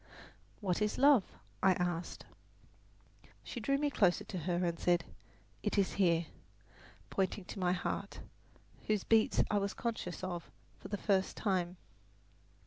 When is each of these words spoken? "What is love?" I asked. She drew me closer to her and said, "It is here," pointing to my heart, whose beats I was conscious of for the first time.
"What 0.61 0.81
is 0.81 0.97
love?" 0.97 1.35
I 1.61 1.73
asked. 1.73 2.25
She 3.43 3.59
drew 3.59 3.77
me 3.77 3.91
closer 3.91 4.23
to 4.23 4.37
her 4.49 4.55
and 4.65 4.79
said, 4.79 5.05
"It 5.61 5.77
is 5.77 5.91
here," 5.93 6.25
pointing 7.11 7.45
to 7.45 7.59
my 7.59 7.73
heart, 7.73 8.19
whose 8.87 9.03
beats 9.03 9.43
I 9.51 9.59
was 9.59 9.75
conscious 9.75 10.23
of 10.23 10.49
for 10.79 10.87
the 10.87 10.97
first 10.97 11.37
time. 11.37 11.77